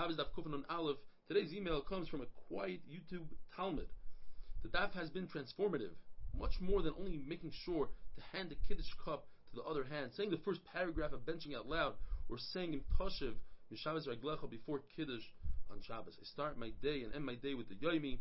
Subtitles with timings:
[0.00, 0.96] Shabbos Daf Kuf Nun Aleph.
[1.28, 3.88] Today's email comes from a quiet YouTube Talmud.
[4.62, 5.92] The daf has been transformative,
[6.34, 10.12] much more than only making sure to hand the Kiddush cup to the other hand,
[10.16, 11.96] saying the first paragraph of benching out loud,
[12.30, 13.34] or saying in Toshiv,
[13.70, 15.24] Mishavas Raglecha before Kiddush
[15.70, 16.16] on Shabbos.
[16.18, 18.20] I start my day and end my day with the Yoimi.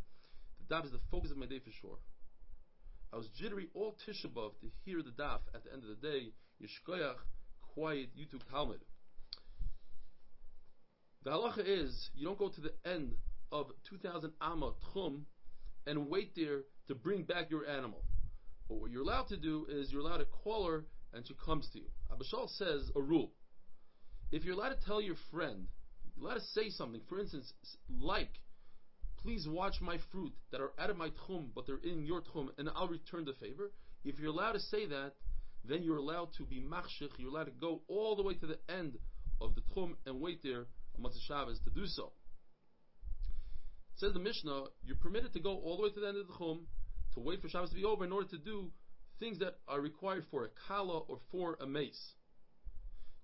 [0.60, 2.00] The daf is the focus of my day for sure.
[3.14, 6.06] I was jittery all Tisha B'Av to hear the daf at the end of the
[6.06, 6.34] day.
[6.62, 7.20] Yishkoyach,
[7.74, 8.82] quiet YouTube Talmud.
[11.24, 13.16] The halacha is you don't go to the end
[13.52, 15.24] of 2000 amma tchum
[15.86, 18.04] and wait there to bring back your animal.
[18.70, 21.68] But what you're allowed to do is you're allowed to call her and she comes
[21.74, 21.88] to you.
[22.10, 23.34] Abba Shaul says a rule.
[24.32, 25.68] If you're allowed to tell your friend,
[26.16, 27.52] you're allowed to say something, for instance,
[28.00, 28.40] like,
[29.18, 32.50] please watch my fruit that are out of my tchum, but they're in your tchum,
[32.58, 33.72] and I'll return the favor.
[34.06, 35.14] If you're allowed to say that,
[35.66, 38.60] then you're allowed to be machshich, you're allowed to go all the way to the
[38.70, 38.98] end
[39.42, 40.68] of the tchum and wait there
[41.00, 42.12] on Motzei Shabbos to do so.
[43.96, 46.34] Says the Mishnah, you're permitted to go all the way to the end of the
[46.34, 46.62] tchum
[47.14, 48.72] to wait for Shabbos to be over in order to do
[49.20, 52.14] things that are required for a kala or for a meis.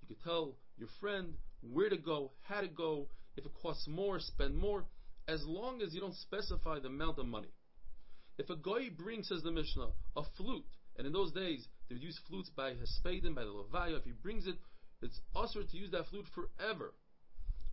[0.01, 4.19] You could tell your friend where to go, how to go, if it costs more,
[4.19, 4.85] spend more,
[5.27, 7.53] as long as you don't specify the amount of money.
[8.37, 9.87] If a guy brings, says the Mishnah,
[10.17, 10.65] a flute,
[10.97, 14.11] and in those days they would use flutes by Hespedim, by the Levaya, if he
[14.11, 14.55] brings it,
[15.01, 16.93] it's assur to use that flute forever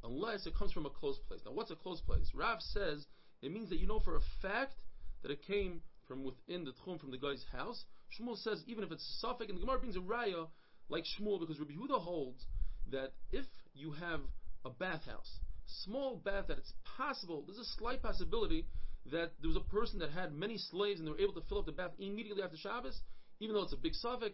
[0.04, 1.40] unless it comes from a close place.
[1.44, 2.30] Now, what's a close place?
[2.34, 3.06] Rav says
[3.42, 4.74] it means that you know for a fact
[5.22, 7.84] that it came from within the tchum from the guy's house.
[8.18, 10.48] Shmuel says even if it's a safek, and the Gemara brings a raya
[10.88, 12.44] like Shmuel because Rabbi Huda holds
[12.90, 14.20] that if you have
[14.64, 15.38] a bathhouse,
[15.84, 18.66] small bath, that it's possible, there's a slight possibility
[19.10, 21.58] that there was a person that had many slaves and they were able to fill
[21.58, 23.00] up the bath immediately after Shabbos,
[23.40, 24.32] even though it's a big safek,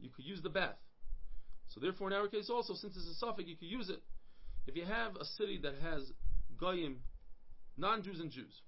[0.00, 0.76] you could use the bath.
[1.68, 4.00] So therefore, in our case also, since it's a safek, you could use it.
[4.68, 6.12] If you have a city that has
[6.60, 6.98] goyim,
[7.78, 8.60] non-Jews and Jews,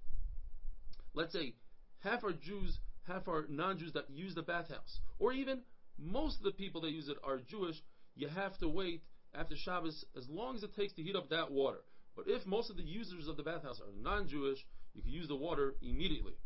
[1.13, 1.53] let's say
[1.99, 5.61] half are Jews, half are non-Jews that use the bathhouse, or even
[5.99, 7.83] most of the people that use it are Jewish,
[8.17, 9.03] you have to wait
[9.35, 11.81] after Shabbos as long as it takes to heat up that water.
[12.17, 15.37] But if most of the users of the bathhouse are non-Jewish, you can use the
[15.37, 16.39] water immediately.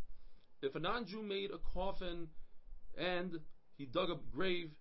[0.62, 2.26] If a non-Jew made a coffin
[2.98, 3.38] and
[3.78, 4.72] he dug a grave,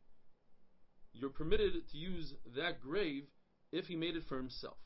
[1.14, 3.26] you're permitted to use that grave
[3.74, 4.78] if he made it for himself.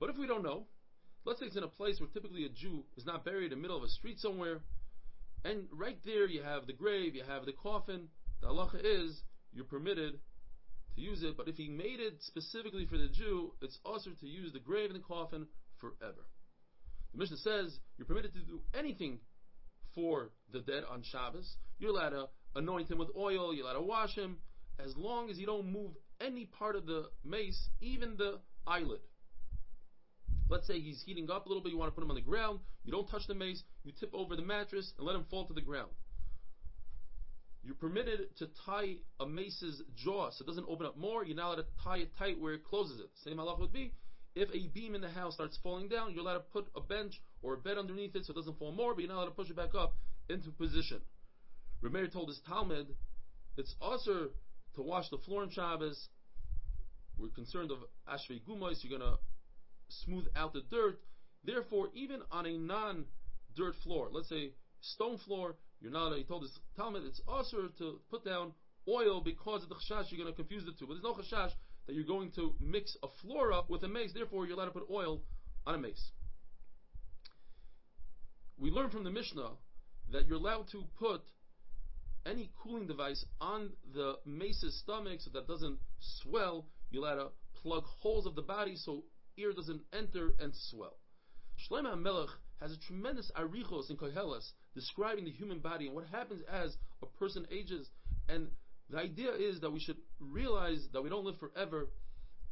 [0.00, 0.64] But if we don't know,
[1.24, 3.62] let's say it's in a place where typically a Jew is not buried in the
[3.62, 4.60] middle of a street somewhere,
[5.44, 8.08] and right there you have the grave, you have the coffin,
[8.40, 10.18] the halacha is you're permitted
[10.94, 14.26] to use it, but if he made it specifically for the Jew, it's also to
[14.26, 15.46] use the grave and the coffin
[15.78, 16.26] forever.
[17.12, 19.18] The Mishnah says you're permitted to do anything
[19.94, 21.56] for the dead on Shabbos.
[21.78, 24.38] You're allowed to anoint him with oil, you're allowed to wash him,
[24.84, 29.00] as long as you don't move any part of the meis, even the eyelid.
[30.48, 32.22] Let's say he's heating up a little bit, you want to put him on the
[32.22, 35.46] ground, you don't touch the meis, you tip over the mattress and let him fall
[35.46, 35.90] to the ground.
[37.62, 41.46] You're permitted to tie a meis's jaw so it doesn't open up more, you're not
[41.46, 43.08] allowed to tie it tight where it closes it.
[43.24, 43.92] Same halach would be
[44.34, 47.20] if a beam in the house starts falling down, you're allowed to put a bench
[47.42, 49.30] or a bed underneath it so it doesn't fall more, but you're not allowed to
[49.32, 49.94] push it back up
[50.28, 51.00] into position.
[51.82, 52.86] Rameir told his Talmid,
[53.56, 54.30] it's also
[54.76, 56.08] to wash the floor on Shabbos.
[57.18, 59.18] We're concerned of Ashvei Gumois, you're going to
[59.88, 61.00] smooth out the dirt.
[61.44, 63.04] Therefore, even on a non
[63.56, 68.00] dirt floor, let's say stone floor, you're not, he told his Talmid, it's also to
[68.10, 68.52] put down
[68.88, 70.86] oil because of the chashash, you're going to confuse the two.
[70.86, 71.52] But there's no chashash
[71.86, 74.70] that you're going to mix a floor up with a meis, therefore you're allowed to
[74.72, 75.20] put oil
[75.66, 76.10] on a meis.
[78.58, 79.50] We learn from the Mishnah
[80.12, 81.22] that you're allowed to put
[82.26, 86.66] any cooling device on the meis's stomach so that doesn't swell.
[86.90, 87.28] You'll have to
[87.62, 89.04] plug holes of the body so
[89.38, 90.96] air doesn't enter and swell.
[91.58, 92.30] Shlomo Melech
[92.60, 97.06] has a tremendous arichos in Koheles describing the human body and what happens as a
[97.18, 97.88] person ages.
[98.28, 98.48] And
[98.90, 101.88] the idea is that we should realize that we don't live forever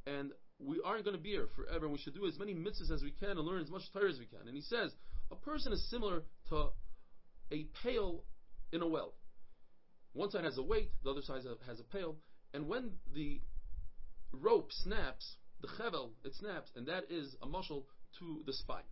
[0.06, 1.86] and we aren't going to be here forever.
[1.86, 4.10] And we should do as many mitzvahs as we can and learn as much Torah
[4.10, 4.46] as we can.
[4.46, 4.92] And he says
[5.30, 6.68] a person is similar to
[7.50, 8.24] a pail
[8.72, 9.14] in a well.
[10.12, 12.16] One side has a weight, the other side has a pail,
[12.52, 13.40] and when the
[14.32, 17.86] rope snaps, the chevel, it snaps, and that is a muscle
[18.18, 18.82] to the spine.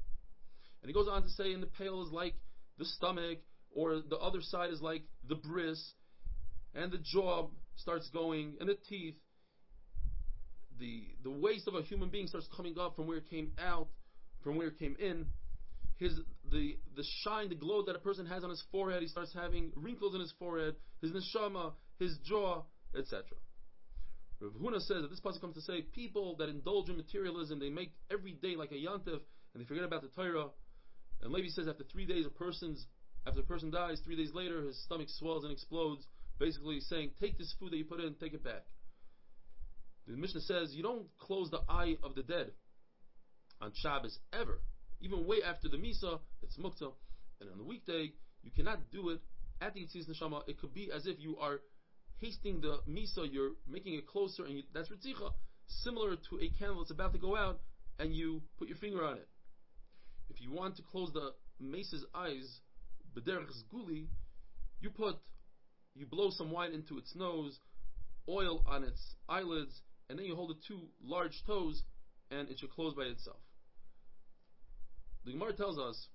[0.82, 2.34] And he goes on to say, and the pail is like
[2.78, 3.38] the stomach,
[3.72, 5.92] or the other side is like the bris,
[6.74, 9.16] and the jaw starts going, and the teeth.
[10.78, 13.88] The the waist of a human being starts coming up from where it came out,
[14.42, 15.26] from where it came in,
[16.00, 16.18] his
[16.50, 19.70] the the shine, the glow that a person has on his forehead, he starts having
[19.76, 22.62] wrinkles in his forehead, his neshama, his jaw,
[22.98, 23.22] etc.
[24.40, 27.68] Rav Huna says that this pasuk comes to say people that indulge in materialism, they
[27.68, 29.20] make every day like a yantiv,
[29.52, 30.48] and they forget about the Torah.
[31.22, 32.86] And Levi says after three days, a person's
[33.26, 36.06] after a person dies, three days later, his stomach swells and explodes,
[36.38, 38.64] basically saying, "Take this food that you put in, take it back."
[40.06, 42.52] The Mishnah says you don't close the eye of the dead
[43.60, 44.62] on Shabbos ever,
[45.00, 46.92] even way after the Misa, it's Mukta,
[47.40, 48.12] and on the weekday
[48.42, 49.20] you cannot do it
[49.60, 50.42] at the Yitzis Neshama.
[50.48, 51.60] It could be as if you are
[52.20, 55.30] hasting the Misa, you're making it closer, and you, that's Ritzicha,
[55.66, 57.60] similar to a candle that's about to go out,
[57.98, 59.28] and you put your finger on it.
[60.28, 61.32] If you want to close the
[61.62, 62.60] Mesa's eyes,
[63.16, 64.06] B'derech Guli,
[64.80, 65.16] you put,
[65.94, 67.58] you blow some wine into its nose,
[68.28, 71.82] oil on its eyelids, and then you hold the two large toes,
[72.30, 73.38] and it should close by itself.
[75.24, 76.08] The Gemara tells us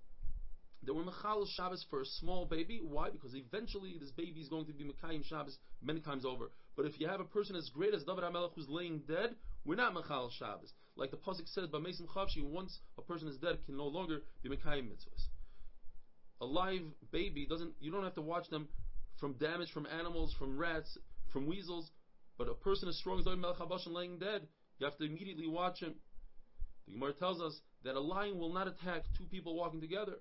[0.83, 2.81] that we're Mechal Shabbos for a small baby.
[2.83, 3.09] Why?
[3.09, 6.51] Because eventually this baby is going to be Mekayim Shabbos many times over.
[6.75, 9.75] But if you have a person as great as David HaMelech who's laying dead, we're
[9.75, 10.73] not Mechal Shabbos.
[10.95, 14.21] Like the Pasuk says by Mason Chavshi, once a person is dead, can no longer
[14.43, 15.27] be Mekayim Mitzvahs.
[16.41, 18.67] A live baby doesn't, you don't have to watch them
[19.19, 20.97] from damage from animals, from rats,
[21.31, 21.91] from weasels.
[22.37, 24.41] But a person as strong as David Melech HaBashan laying dead,
[24.77, 25.95] you have to immediately watch him.
[26.85, 30.15] The Gemara tells us that a lion will not attack two people walking together.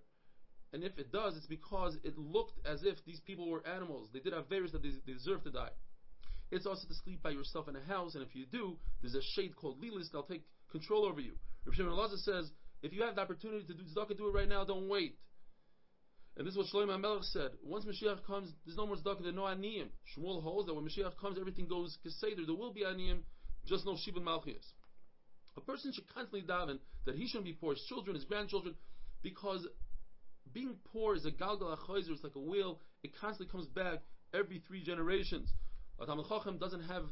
[0.72, 4.08] And if it does, it's because it looked as if these people were animals.
[4.12, 5.70] They did have various that they, deserve to die.
[6.50, 9.22] It's also to sleep by yourself in a house, and if you do, there's a
[9.34, 11.32] shade called lilis that'll take control over you.
[11.64, 12.50] Rav Shimon Elazar says,
[12.82, 15.16] if you have the opportunity to do tzedakah, do it right now, don't wait.
[16.36, 17.52] And this is what Shlomo HaMelech said.
[17.62, 19.86] Once Mashiach comes, there's no more tzedakah, there's no aniyim.
[20.12, 22.44] Shmuel holds that when Mashiach comes, everything goes keseder.
[22.44, 23.20] There will be aniyim,
[23.64, 24.66] just no shibud malchias.
[25.56, 28.74] A person should constantly daven that he shouldn't be poor, his children, his grandchildren,
[29.22, 29.66] because
[30.52, 34.00] being poor is a galgal achoizer, it's like a wheel, it constantly comes back
[34.32, 35.52] every three generations.
[36.00, 37.04] A Talmid Chacham doesn't have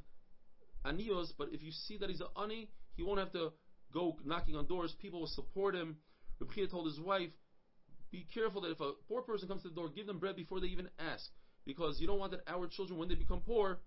[0.84, 3.52] anios, but if you see that he's an ani, he won't have to
[3.92, 5.96] go knocking on doors, people will support him.
[6.40, 7.30] Reb told his wife,
[8.10, 10.60] be careful that if a poor person comes to the door, give them bread before
[10.60, 11.30] they even ask.
[11.64, 13.78] Because you don't want that our children, when they become poor,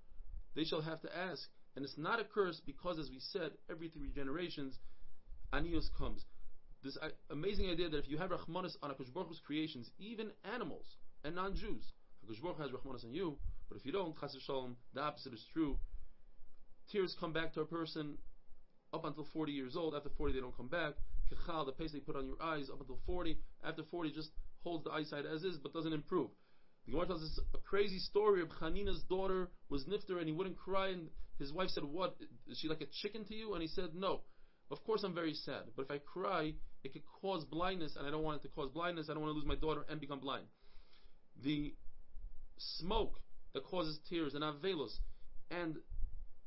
[0.56, 1.48] they shall have to ask.
[1.76, 4.80] And it's not a curse because, as we said, every three generations,
[5.54, 6.26] Anios comes.
[6.84, 10.86] This uh, amazing idea that if you have Rahmanis on Akash Baruch creations, even animals
[11.24, 11.94] and non-Jews,
[12.26, 13.38] Akash Baruch has Rahmanis on you,
[13.70, 15.78] but if you don't, Chas Shalom, the opposite is true.
[16.92, 18.18] Tears come back to a person
[18.94, 19.96] up until 40 years old.
[19.96, 20.94] After 40, they don't come back.
[21.32, 23.38] Kechal, the paste they put on your eyes up until 40.
[23.64, 24.30] After 40, just
[24.64, 26.30] holds the eyesight as is, but doesn't improve.
[26.86, 30.58] The Gemara tells us a crazy story of Chanina's daughter was nifter and he wouldn't
[30.58, 31.10] cry, and
[31.40, 32.16] his wife said, "What?
[32.48, 34.24] Is she like a chicken to you?" And he said, "No.
[34.72, 36.54] Of course I'm very sad, but if I cry,
[36.84, 39.10] it could cause blindness, and I don't want it to cause blindness.
[39.10, 40.48] I don't want to lose my daughter and become blind."
[41.44, 41.76] The
[42.58, 43.20] smoke
[43.54, 45.00] that causes tears and avelos,
[45.50, 45.78] and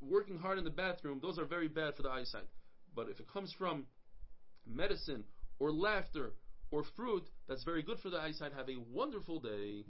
[0.01, 2.47] working hard in the bathroom, those are very bad for the eyesight.
[2.95, 3.87] But if it comes from
[4.65, 5.25] medicine
[5.59, 6.33] or laughter
[6.71, 8.53] or fruit, that's very good for the eyesight.
[8.53, 9.85] Have a wonderful day.